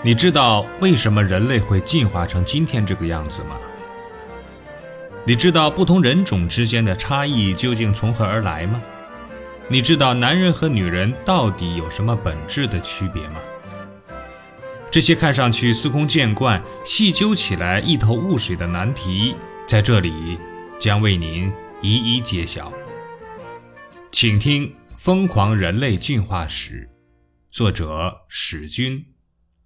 [0.00, 3.58] 你知道为什么人类会进化成今天这个样子吗？
[5.26, 8.80] 你知道不同人种之间的差异究竟从何而来吗？
[9.66, 13.40] 你知道男人和女人到底有什么本质的区别吗？
[14.88, 19.34] 这些看上去司空见惯、细究起来一头雾水的难题，
[19.66, 20.38] 在这里
[20.78, 21.52] 将为您
[21.82, 22.72] 一一揭晓。
[24.12, 26.88] 请听《疯狂人类进化史》，
[27.54, 29.04] 作者史军。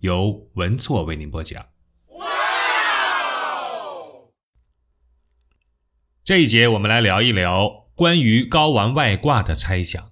[0.02, 1.64] 由文措为您播讲。
[6.24, 10.10] 这一节我们来聊一聊关于睾丸外挂的猜想。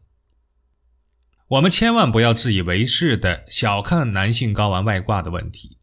[1.49, 5.79] 我们千万不要自以为是的小看男性睾丸外挂的问题。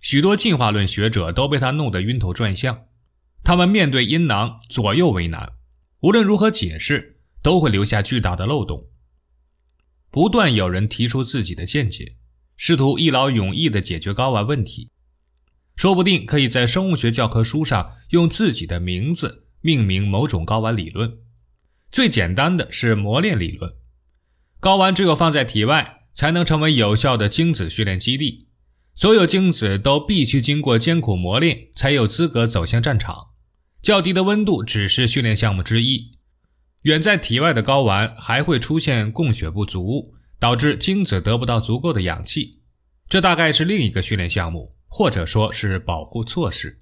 [0.00, 2.86] 许多进化论学者都被他弄得晕头转向。
[3.44, 5.52] 他们面对阴囊左右为难，
[6.00, 8.88] 无论如何解释，都会留下巨大的漏洞。
[10.10, 12.16] 不断有人提出自己的见解。
[12.56, 14.90] 试图一劳永逸地解决睾丸问题，
[15.76, 21.18] 说不定可以在生物学教科书上用自己的名字命名某种睾丸理论。
[21.90, 23.72] 最简单的是磨练理论，
[24.60, 28.48] 睾丸只有放在体外，才能成为有效的精子训练基地。
[28.94, 33.30] 所有精子都必须经过艰苦磨练，才有资格走向战场。
[33.82, 36.16] 较低的温度只是训练项目之一，
[36.82, 40.14] 远在体外的睾丸还会出现供血不足。
[40.44, 42.60] 导致精子得不到足够的氧气，
[43.08, 46.76] 这大概是另一个训练项目，或者说是保护措施，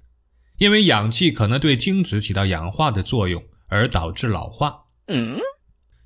[0.57, 4.83] 因为氧气可能对精子起到氧化的作用，而导致老化。
[5.07, 5.39] 嗯，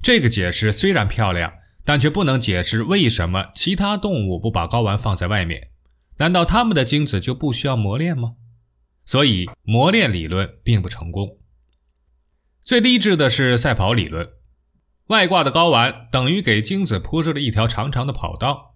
[0.03, 1.51] 这个解释虽然漂亮，
[1.83, 5.63] 但却不能解释为什么其他动物不把睾丸放在外面。
[6.17, 8.35] 难道它们的精子就不需要磨练吗？
[9.03, 11.39] 所以磨练理论并不成功。
[12.61, 14.29] 最励志的是赛跑理论。
[15.07, 18.75] 外挂的睾丸等于给精子铺设了一条长长的跑道，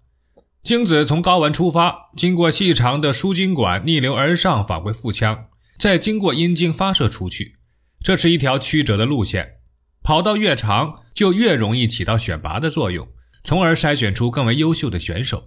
[0.63, 7.53] 精子从睾丸出发，经过细长的输精管逆流而上返回腹腔，再经过阴茎发射出去。
[7.99, 9.55] 这是一条曲折的路线，
[10.01, 13.05] 跑道越长，就越容易起到选拔的作用，
[13.43, 15.43] 从而筛选出更为优秀的选手。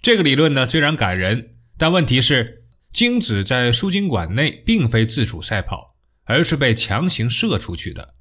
[0.00, 5.86] 这个理论呢，虽然感人，但问题是，精子在输精管内并非自主赛跑，
[6.24, 8.14] 而是被强行射出去的。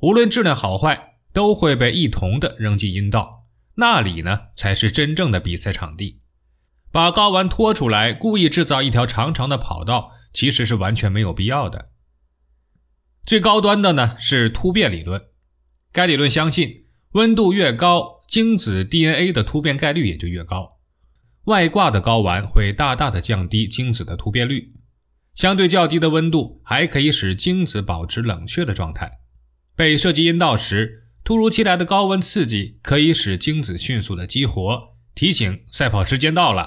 [0.00, 3.46] 无论质量好坏，都会被一同的扔进阴道，
[3.76, 6.18] 那里呢才是真正的比赛场地。
[6.92, 11.84] 把睾丸拖出来，故意制造一条长长的跑道，其实是完全没有必要的。
[13.24, 15.20] 最高端的呢是突变理论，
[15.92, 20.68] 该理论相信温度越高，精子 DNA 的突变概率也就越高。
[21.44, 24.68] 外挂的睾丸会大大的降低精子的突变率，
[25.34, 29.10] 相对较低的温度还可以使精子保持冷却的状态。
[29.76, 36.66] 被射击阴道时，突如其来的高温刺激可以使精子迅速的激活，提醒赛跑时间到了。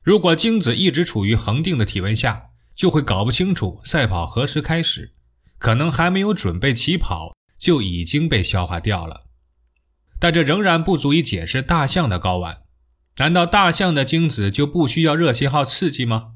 [0.00, 5.10] 如果精子一直处于恒定的体温下，就会搞不清楚赛跑何时开始，
[5.58, 9.22] 可能还没有准备起跑就已经被消化掉了。
[10.20, 12.58] 但这仍然不足以解释大象的睾丸。
[13.16, 16.34] 难道大象的精子就不需要热信号刺激吗？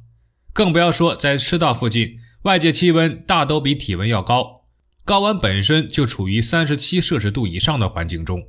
[0.53, 4.60] 更不要说在赤道附近，外界气温大都比体温要高。
[5.11, 8.41] 睾丸本身就处于三十七摄氏度以上的环境中，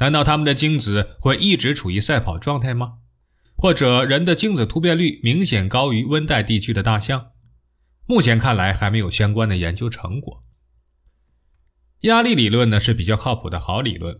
[0.00, 2.94] 难道它们的精子会一直处于赛跑状态吗？
[3.56, 7.28] 或者人的精子突变率明显高于温带地区的大象？
[8.08, 10.40] 目前看来还没有相关的研究成果。
[12.00, 14.18] 压力理论呢是比较靠谱的好理论，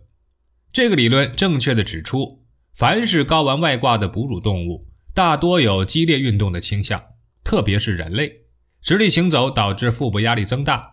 [0.71, 4.79] 这个理论正确的指出，凡是睾丸外挂的哺乳动物，
[5.13, 6.97] 大多有激烈运动的倾向，
[7.43, 8.33] 特别是人类，
[8.81, 10.90] 直立行走导致腹部压力增大。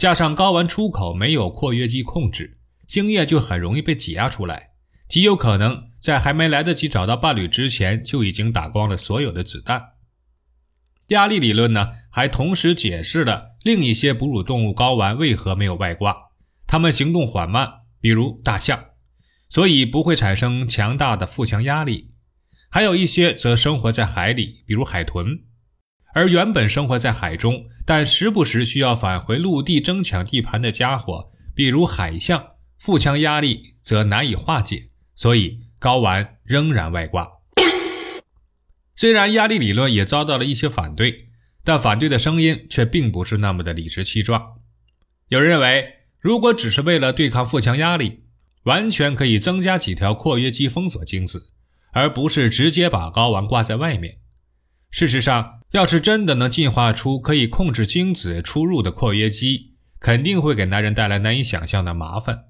[0.00, 2.50] 加上睾丸出口没有括约肌控制，
[2.86, 4.64] 精液就很容易被挤压出来，
[5.06, 9.90] 极有可能在还没来得及找到伴侣之前就已经打光了所有的子弹。
[11.08, 16.16] 压力理论呢，还同时解释了另一些哺乳动物睾丸为何没有外挂，
[16.66, 18.82] 它们行动缓慢，比如大象，
[19.50, 22.06] 所以不会产生强大的腹腔压力；
[22.70, 25.40] 还有一些则生活在海里，比如海豚。
[26.12, 31.20] 而原本生活在海中，但时不时需要返回陆地争抢地盘的家伙，
[31.54, 32.44] 比如海象，
[32.78, 37.26] 腹腔压力则难以化解，所以睾丸仍然外挂。
[38.96, 41.28] 虽然压力理论也遭到了一些反对，
[41.64, 44.58] 但反对的声音却并不是那么的理直气壮。
[45.28, 48.24] 有人认为，如果只是为了对抗腹腔压力，
[48.64, 51.46] 完全可以增加几条括约肌封锁精子，
[51.92, 54.16] 而不是直接把睾丸挂在外面。
[54.90, 62.46] 事实上，要是真的能进化出可以控制精子出入的括约肌，肯定会给男人带来难以想象的麻烦。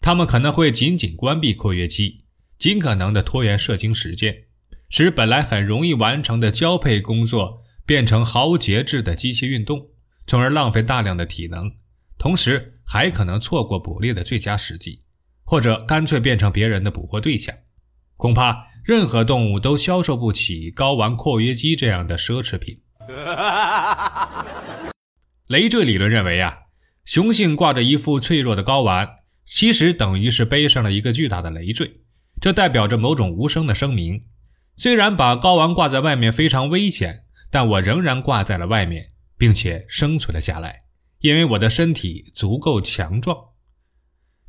[0.00, 2.24] 他们可能会紧紧关闭括约肌，
[2.58, 4.44] 尽可能的拖延射精时间，
[4.88, 9.88] 使本来很容易完成的交配工作变成毫无节制的机器运动，
[10.26, 11.72] 从而浪费大量的体能，
[12.18, 15.00] 同时还可能错过捕猎的最佳时机，
[15.42, 17.54] 或者干脆变成别人的捕获对象。
[18.16, 22.76] 恐怕任何动物都销售不起睾丸括约肌这样的奢侈品。
[25.46, 26.52] 累赘理论认为啊，
[27.06, 29.08] 雄性挂着一副脆弱的睾丸，
[29.46, 31.92] 其实等于是背上了一个巨大的累赘，
[32.42, 34.24] 这代表着某种无声的声明。
[34.76, 39.06] 虽然把睾丸挂在外面非常危险，但我仍然挂在了外面，
[39.38, 40.76] 并且生存了下来，
[41.20, 43.34] 因为我的身体足够强壮。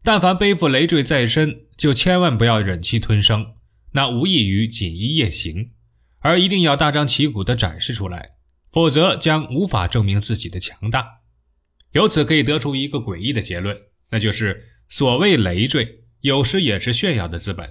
[0.04, 3.54] 但凡背负累赘在身，就千万不要忍气吞声，
[3.96, 5.72] 那无异于锦衣夜行，
[6.20, 8.26] 而一定要大张旗鼓地展示出来。
[8.70, 11.22] 否则将无法证明自己的强大。
[11.94, 13.74] 由此可以得出一个诡异的结论，
[14.10, 17.70] 那就是所谓累赘，有时也是炫耀的资本。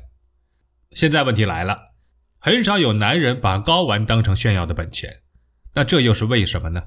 [0.92, 1.76] 现在问题来了，
[2.38, 5.20] 很少有男人把睾丸当成炫耀的本钱，
[5.74, 6.84] 那这又是为什么呢？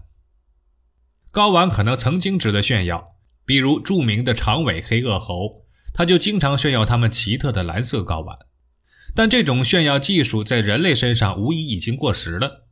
[1.32, 3.06] 睾丸可能曾经值得炫耀，
[3.46, 8.36] 比如著名的长尾黑颚猴，他就经常炫耀他们奇特的蓝色睾丸。
[9.18, 12.68] 但这种炫耀技术在人类身上无疑已经过时了。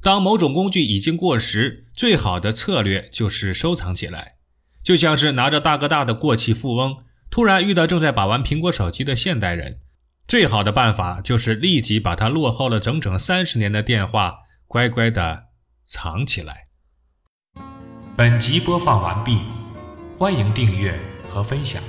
[0.00, 4.36] 当某种工具已经过时，最好的策略就是收藏起来，
[4.82, 9.78] 就像是拿着大哥大的过气富翁，突然遇到正在把玩苹果手机的现代人，
[10.26, 14.36] 最好的办法就是立即把他落后了整整三十年的电话
[14.66, 15.48] 乖乖的
[15.84, 16.62] 藏起来。
[18.16, 19.40] 本集播放完毕，
[20.18, 20.98] 欢迎订阅
[21.28, 21.82] 和分享。